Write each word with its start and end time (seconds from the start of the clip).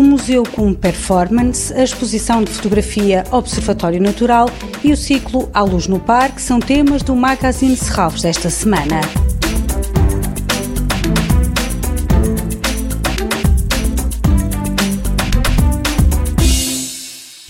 Museu 0.00 0.44
com 0.44 0.72
Performance, 0.72 1.74
a 1.74 1.82
exposição 1.82 2.44
de 2.44 2.52
fotografia 2.52 3.24
Observatório 3.32 4.00
Natural 4.00 4.48
e 4.84 4.92
o 4.92 4.96
ciclo 4.96 5.50
À 5.52 5.62
Luz 5.62 5.88
no 5.88 5.98
Parque 5.98 6.40
são 6.40 6.60
temas 6.60 7.02
do 7.02 7.16
Magazine 7.16 7.76
Serralves 7.76 8.22
desta 8.22 8.48
semana. 8.48 9.00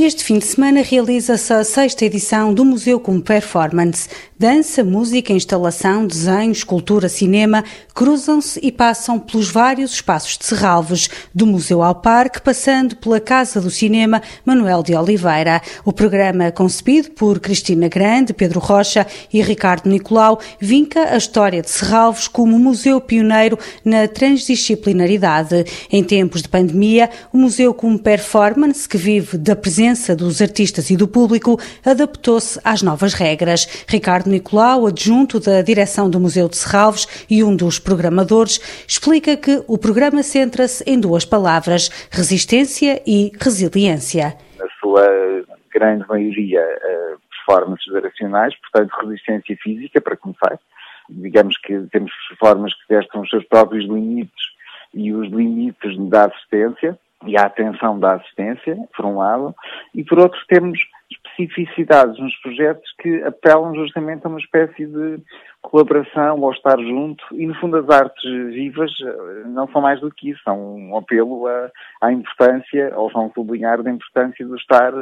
Este 0.00 0.22
fim 0.22 0.38
de 0.38 0.44
semana 0.44 0.80
realiza-se 0.80 1.52
a 1.52 1.64
sexta 1.64 2.04
edição 2.04 2.54
do 2.54 2.64
Museu 2.64 3.00
com 3.00 3.20
Performance. 3.20 4.08
Dança, 4.38 4.84
música, 4.84 5.32
instalação, 5.32 6.06
desenho, 6.06 6.52
escultura, 6.52 7.08
cinema 7.08 7.64
cruzam-se 7.92 8.60
e 8.62 8.70
passam 8.70 9.18
pelos 9.18 9.50
vários 9.50 9.94
espaços 9.94 10.38
de 10.38 10.46
Serralves, 10.46 11.10
do 11.34 11.44
Museu 11.44 11.82
ao 11.82 11.96
Parque, 11.96 12.40
passando 12.40 12.94
pela 12.94 13.18
Casa 13.18 13.60
do 13.60 13.72
Cinema 13.72 14.22
Manuel 14.46 14.84
de 14.84 14.94
Oliveira. 14.94 15.60
O 15.84 15.92
programa, 15.92 16.52
concebido 16.52 17.10
por 17.10 17.40
Cristina 17.40 17.88
Grande, 17.88 18.32
Pedro 18.32 18.60
Rocha 18.60 19.04
e 19.32 19.42
Ricardo 19.42 19.90
Nicolau, 19.90 20.38
vinca 20.60 21.12
a 21.12 21.16
história 21.16 21.60
de 21.60 21.70
Serralves 21.70 22.28
como 22.28 22.56
museu 22.56 23.00
pioneiro 23.00 23.58
na 23.84 24.06
transdisciplinaridade. 24.06 25.64
Em 25.90 26.04
tempos 26.04 26.42
de 26.42 26.48
pandemia, 26.48 27.10
o 27.32 27.38
Museu 27.38 27.74
com 27.74 27.98
Performance, 27.98 28.88
que 28.88 28.96
vive 28.96 29.36
da 29.36 29.56
presença 29.56 29.87
dos 30.16 30.42
artistas 30.42 30.90
e 30.90 30.96
do 30.96 31.08
público, 31.08 31.58
adaptou-se 31.84 32.60
às 32.64 32.82
novas 32.82 33.14
regras. 33.14 33.84
Ricardo 33.88 34.30
Nicolau, 34.30 34.86
adjunto 34.86 35.40
da 35.40 35.62
direção 35.62 36.10
do 36.10 36.20
Museu 36.20 36.48
de 36.48 36.56
Serralves 36.56 37.26
e 37.30 37.42
um 37.42 37.54
dos 37.54 37.78
programadores, 37.78 38.84
explica 38.86 39.36
que 39.36 39.62
o 39.66 39.78
programa 39.78 40.22
centra-se 40.22 40.84
em 40.86 41.00
duas 41.00 41.24
palavras: 41.24 41.88
resistência 42.10 43.02
e 43.06 43.32
resiliência. 43.40 44.36
Na 44.58 44.68
sua 44.80 45.06
grande 45.72 46.06
maioria, 46.08 46.60
eh, 46.60 47.14
performances 47.46 47.84
geracionais, 47.84 48.54
portanto, 48.60 48.92
resistência 49.02 49.56
física, 49.62 50.00
para 50.00 50.16
começar. 50.16 50.58
Digamos 51.08 51.56
que 51.58 51.80
temos 51.90 52.12
formas 52.38 52.74
que 52.74 52.88
testam 52.88 53.22
os 53.22 53.30
seus 53.30 53.44
próprios 53.46 53.84
limites 53.84 54.44
e 54.92 55.12
os 55.12 55.28
limites 55.30 55.96
da 56.08 56.26
assistência 56.26 56.98
e 57.26 57.36
a 57.36 57.46
atenção 57.46 57.98
da 57.98 58.14
assistência, 58.14 58.76
por 58.96 59.04
um 59.04 59.18
lado, 59.18 59.54
e 59.94 60.04
por 60.04 60.18
outro 60.18 60.38
temos 60.48 60.78
especificidades 61.10 62.18
nos 62.18 62.34
projetos 62.36 62.92
que 63.00 63.22
apelam 63.22 63.74
justamente 63.74 64.24
a 64.24 64.28
uma 64.28 64.38
espécie 64.38 64.86
de 64.86 65.18
colaboração 65.62 66.40
ou 66.40 66.52
estar 66.52 66.78
junto 66.78 67.24
e 67.32 67.46
no 67.46 67.54
fundo 67.54 67.76
as 67.76 67.88
artes 67.88 68.22
vivas 68.52 68.90
eh, 69.02 69.42
não 69.46 69.66
são 69.68 69.80
mais 69.80 70.00
do 70.00 70.10
que 70.10 70.30
isso, 70.30 70.40
são 70.44 70.76
um 70.76 70.96
apelo 70.96 71.46
à, 71.46 71.70
à 72.02 72.12
importância 72.12 72.92
ou 72.94 73.10
vão 73.10 73.32
sublinhar 73.34 73.80
a 73.80 73.90
importância 73.90 74.46
do 74.46 74.56
estar 74.56 74.92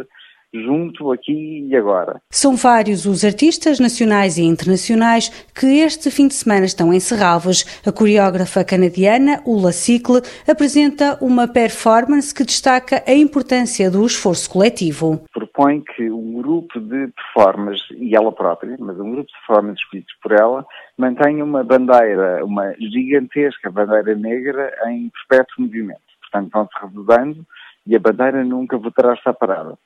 junto 0.55 1.13
aqui 1.13 1.67
e 1.69 1.77
agora. 1.77 2.21
São 2.31 2.57
vários 2.57 3.07
os 3.07 3.25
artistas 3.25 3.79
nacionais 3.79 4.39
e 4.39 4.43
internacionais 4.43 5.29
que 5.55 5.67
este 5.81 6.11
fim 6.11 6.29
de 6.29 6.35
semana 6.35 6.65
estão 6.65 6.93
em 6.93 7.01
Serralves. 7.01 7.83
A 7.87 7.93
coreógrafa 7.93 8.65
canadiana 8.65 9.43
Ula 9.45 9.73
Cicle 9.73 10.23
apresenta 10.49 11.19
uma 11.21 11.47
performance 11.49 12.35
que 12.35 12.45
destaca 12.45 13.03
a 13.07 13.15
importância 13.15 13.91
do 13.91 14.05
esforço 14.05 14.51
coletivo. 14.51 15.23
Propõe 15.33 15.83
que 15.95 16.11
um 16.11 16.35
grupo 16.35 16.81
de 16.81 17.09
performers, 17.09 17.83
e 17.97 18.15
ela 18.15 18.33
própria, 18.33 18.77
mas 18.79 18.99
um 18.99 19.11
grupo 19.13 19.29
de 19.29 19.33
performers 19.47 19.79
escolhidos 19.79 20.15
por 20.23 20.33
ela, 20.33 20.67
mantenha 20.97 21.45
uma 21.45 21.63
bandeira, 21.63 22.45
uma 22.45 22.73
gigantesca 22.79 23.71
bandeira 23.71 24.15
negra 24.15 24.73
em 24.89 25.11
perpétuo 25.29 25.65
movimento. 25.65 26.01
Portanto, 26.21 26.51
vão-se 26.53 26.73
revezando 26.81 27.47
e 27.87 27.95
a 27.95 28.01
bandeira 28.01 28.45
nunca 28.45 28.77
voltará 28.77 29.13
a 29.13 29.15
estar 29.15 29.33
parada 29.33 29.79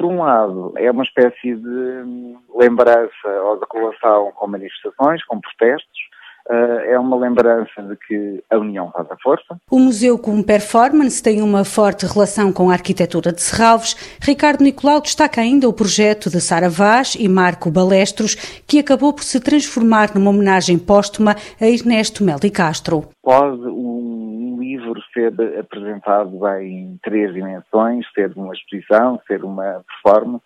por 0.00 0.06
um 0.06 0.20
lado, 0.20 0.72
é 0.78 0.90
uma 0.90 1.04
espécie 1.04 1.54
de 1.54 2.36
lembrança 2.56 3.28
ou 3.44 3.60
de 3.60 3.66
colação 3.66 4.32
com 4.34 4.46
manifestações, 4.46 5.22
com 5.26 5.38
protestos, 5.38 6.00
eh, 6.48 6.92
é 6.92 6.98
uma 6.98 7.18
lembrança 7.18 7.82
de 7.82 7.96
que 7.96 8.42
a 8.48 8.56
união 8.56 8.90
faz 8.92 9.10
a 9.10 9.16
força. 9.18 9.60
O 9.70 9.78
Museu 9.78 10.18
com 10.18 10.42
Performance 10.42 11.22
tem 11.22 11.42
uma 11.42 11.66
forte 11.66 12.06
relação 12.06 12.50
com 12.50 12.70
a 12.70 12.72
arquitetura 12.72 13.30
de 13.30 13.42
Serralves. 13.42 13.94
Ricardo 14.22 14.64
Nicolau 14.64 15.02
destaca 15.02 15.42
ainda 15.42 15.68
o 15.68 15.72
projeto 15.72 16.30
de 16.30 16.40
Sara 16.40 16.70
Vaz 16.70 17.14
e 17.14 17.28
Marco 17.28 17.70
Balestros, 17.70 18.62
que 18.66 18.78
acabou 18.78 19.12
por 19.12 19.22
se 19.22 19.38
transformar 19.38 20.14
numa 20.14 20.30
homenagem 20.30 20.78
póstuma 20.78 21.36
a 21.60 21.66
Ernesto 21.66 22.24
Meli 22.24 22.50
Castro. 22.50 23.04
Pode 23.22 23.60
um 23.68 24.29
livro 24.90 25.02
ser 25.12 25.58
apresentado 25.58 26.46
em 26.58 26.98
três 27.02 27.32
dimensões, 27.32 28.06
ser 28.12 28.32
uma 28.36 28.52
exposição, 28.52 29.20
ser 29.26 29.44
uma 29.44 29.84
performance. 29.86 30.44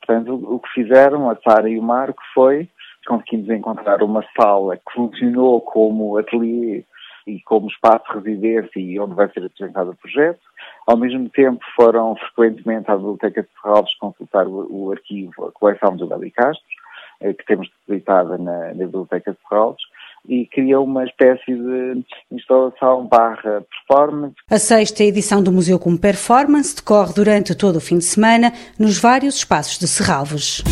Portanto, 0.00 0.34
o 0.34 0.58
que 0.58 0.68
fizeram 0.70 1.30
a 1.30 1.36
Sara 1.36 1.68
e 1.68 1.78
o 1.78 1.82
Marco 1.82 2.22
foi 2.34 2.68
conseguimos 3.06 3.50
encontrar 3.50 4.00
uma 4.02 4.24
sala 4.36 4.76
que 4.76 4.92
funcionou 4.94 5.60
como 5.60 6.18
ateliê 6.18 6.84
e 7.26 7.40
como 7.42 7.68
espaço 7.68 8.04
de 8.12 8.30
residência 8.30 8.78
e 8.78 8.98
onde 8.98 9.14
vai 9.14 9.28
ser 9.30 9.44
apresentado 9.44 9.90
o 9.90 9.96
projeto. 9.96 10.40
Ao 10.86 10.96
mesmo 10.96 11.28
tempo, 11.28 11.64
foram 11.74 12.16
frequentemente 12.16 12.90
à 12.90 12.96
Biblioteca 12.96 13.42
de 13.42 13.48
Serralves 13.60 13.94
consultar 13.98 14.46
o, 14.46 14.92
arquivo, 14.92 15.46
a 15.46 15.52
coleção 15.52 15.96
do 15.96 16.06
Beli 16.06 16.30
Castro, 16.30 16.64
eh, 17.20 17.32
que 17.32 17.44
temos 17.44 17.68
depositada 17.70 18.38
na, 18.38 18.68
na 18.68 18.84
Biblioteca 18.86 19.32
de 19.32 19.38
Serralves, 19.48 19.82
e 20.28 20.46
criou 20.46 20.84
uma 20.84 21.04
espécie 21.04 21.54
de 21.54 22.04
instalação 22.30 23.06
barra 23.06 23.62
performance. 23.62 24.34
A 24.50 24.58
sexta 24.58 25.02
edição 25.02 25.42
do 25.42 25.52
Museu 25.52 25.78
com 25.78 25.96
Performance 25.96 26.76
decorre 26.76 27.12
durante 27.14 27.54
todo 27.54 27.76
o 27.76 27.80
fim 27.80 27.98
de 27.98 28.04
semana 28.04 28.52
nos 28.78 28.98
vários 28.98 29.36
espaços 29.36 29.78
de 29.78 29.88
Serralves. 29.88 30.62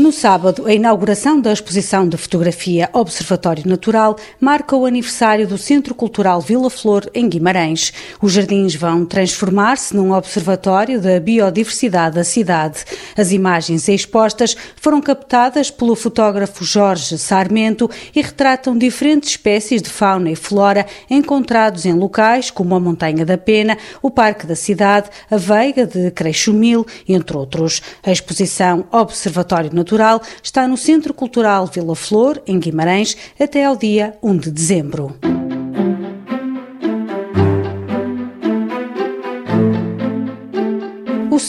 No 0.00 0.12
sábado, 0.12 0.66
a 0.66 0.72
inauguração 0.72 1.38
da 1.38 1.52
exposição 1.52 2.08
de 2.08 2.16
fotografia 2.16 2.88
Observatório 2.94 3.68
Natural 3.68 4.16
marca 4.40 4.74
o 4.74 4.86
aniversário 4.86 5.46
do 5.46 5.58
Centro 5.58 5.94
Cultural 5.94 6.40
Vila 6.40 6.70
Flor, 6.70 7.10
em 7.12 7.28
Guimarães. 7.28 7.92
Os 8.18 8.32
jardins 8.32 8.74
vão 8.74 9.04
transformar-se 9.04 9.94
num 9.94 10.14
observatório 10.14 10.98
da 11.02 11.20
biodiversidade 11.20 12.14
da 12.14 12.24
cidade. 12.24 12.82
As 13.14 13.30
imagens 13.30 13.86
expostas 13.88 14.56
foram 14.74 15.02
captadas 15.02 15.70
pelo 15.70 15.94
fotógrafo 15.94 16.64
Jorge 16.64 17.18
Sarmento 17.18 17.90
e 18.16 18.22
retratam 18.22 18.78
diferentes 18.78 19.28
espécies 19.28 19.82
de 19.82 19.90
fauna 19.90 20.30
e 20.30 20.34
flora 20.34 20.86
encontrados 21.10 21.84
em 21.84 21.92
locais 21.92 22.50
como 22.50 22.74
a 22.74 22.80
Montanha 22.80 23.26
da 23.26 23.36
Pena, 23.36 23.76
o 24.00 24.10
Parque 24.10 24.46
da 24.46 24.56
Cidade, 24.56 25.10
a 25.30 25.36
Veiga 25.36 25.86
de 25.86 26.10
Creixumil, 26.10 26.86
entre 27.06 27.36
outros. 27.36 27.82
A 28.02 28.10
exposição 28.10 28.86
Observatório 28.90 29.70
Natural 29.70 29.89
Natural 29.90 30.22
está 30.40 30.68
no 30.68 30.76
Centro 30.76 31.12
Cultural 31.12 31.66
Vila 31.66 31.96
Flor, 31.96 32.40
em 32.46 32.60
Guimarães, 32.60 33.16
até 33.40 33.64
ao 33.64 33.76
dia 33.76 34.16
1 34.22 34.36
de 34.36 34.50
dezembro. 34.52 35.39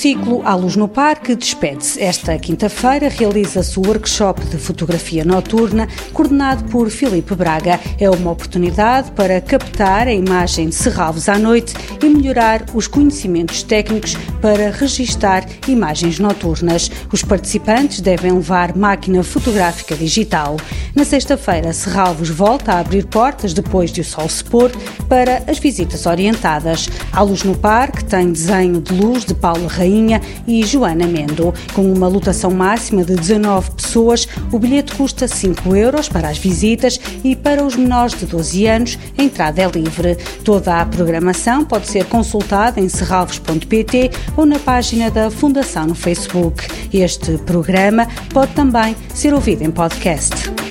Ciclo 0.01 0.41
À 0.43 0.55
Luz 0.55 0.75
no 0.75 0.87
Parque 0.87 1.35
despede-se. 1.35 2.01
Esta 2.01 2.35
quinta-feira 2.39 3.07
realiza-se 3.07 3.79
o 3.79 3.85
workshop 3.85 4.43
de 4.45 4.57
fotografia 4.57 5.23
noturna, 5.23 5.87
coordenado 6.11 6.63
por 6.71 6.89
Filipe 6.89 7.35
Braga. 7.35 7.79
É 7.99 8.09
uma 8.09 8.31
oportunidade 8.31 9.11
para 9.11 9.39
captar 9.39 10.07
a 10.07 10.11
imagem 10.11 10.69
de 10.69 10.73
Serralves 10.73 11.29
à 11.29 11.37
noite 11.37 11.75
e 12.01 12.09
melhorar 12.09 12.65
os 12.73 12.87
conhecimentos 12.87 13.61
técnicos 13.61 14.15
para 14.41 14.71
registar 14.71 15.45
imagens 15.67 16.17
noturnas. 16.17 16.89
Os 17.13 17.21
participantes 17.21 18.01
devem 18.01 18.31
levar 18.31 18.75
máquina 18.75 19.21
fotográfica 19.21 19.95
digital. 19.95 20.57
Na 20.95 21.05
sexta-feira, 21.05 21.73
Serralves 21.73 22.29
volta 22.29 22.73
a 22.73 22.79
abrir 22.79 23.05
portas 23.05 23.53
depois 23.53 23.91
de 23.91 24.01
o 24.01 24.03
sol 24.03 24.27
se 24.27 24.43
pôr 24.43 24.71
para 25.07 25.43
as 25.47 25.59
visitas 25.59 26.07
orientadas. 26.07 26.89
À 27.13 27.21
Luz 27.21 27.43
no 27.43 27.55
Parque 27.55 28.03
tem 28.03 28.31
desenho 28.31 28.81
de 28.81 28.93
luz 28.95 29.23
de 29.25 29.35
Paula 29.35 29.67
Rainha 29.67 29.90
Rainha 29.91 30.21
e 30.47 30.63
Joana 30.65 31.05
Mendo. 31.05 31.53
Com 31.73 31.91
uma 31.91 32.07
lotação 32.07 32.49
máxima 32.49 33.03
de 33.03 33.15
19 33.15 33.71
pessoas, 33.71 34.27
o 34.51 34.57
bilhete 34.57 34.95
custa 34.95 35.27
5 35.27 35.75
euros 35.75 36.07
para 36.07 36.29
as 36.29 36.37
visitas 36.37 36.99
e 37.23 37.35
para 37.35 37.63
os 37.63 37.75
menores 37.75 38.17
de 38.17 38.25
12 38.25 38.65
anos 38.65 38.99
a 39.17 39.23
entrada 39.23 39.61
é 39.61 39.67
livre. 39.69 40.17
Toda 40.43 40.79
a 40.79 40.85
programação 40.85 41.65
pode 41.65 41.87
ser 41.87 42.05
consultada 42.05 42.79
em 42.79 42.87
serralvos.pt 42.87 44.11
ou 44.37 44.45
na 44.45 44.59
página 44.59 45.11
da 45.11 45.29
Fundação 45.29 45.87
no 45.87 45.95
Facebook. 45.95 46.65
Este 46.93 47.37
programa 47.39 48.07
pode 48.33 48.53
também 48.53 48.95
ser 49.13 49.33
ouvido 49.33 49.63
em 49.63 49.71
podcast. 49.71 50.70